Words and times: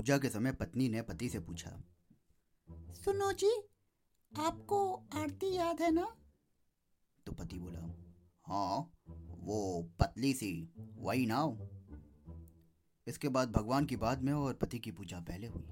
पूजा 0.00 0.16
के 0.18 0.28
समय 0.28 0.52
पत्नी 0.52 0.88
ने 0.88 1.00
पति 1.02 1.28
से 1.28 1.38
पूछा। 1.40 1.70
सुनो 2.94 3.32
जी 3.32 3.50
आपको 4.32 4.78
आरती 5.14 5.52
याद 5.56 5.80
है 5.80 5.90
ना? 5.90 6.06
तो 7.26 7.32
पति 7.32 7.58
बोला 7.58 7.80
हाँ 8.46 8.78
वो 9.40 9.82
पतली 10.00 10.32
सी 10.34 10.52
वही 10.96 11.26
ना 11.26 11.42
इसके 13.06 13.28
बाद 13.28 13.52
भगवान 13.52 13.86
की 13.86 13.96
बाद 13.96 14.22
में 14.22 14.32
और 14.32 14.54
पति 14.54 14.78
की 14.78 14.90
पूजा 14.90 15.20
पहले 15.20 15.46
हुई। 15.46 15.66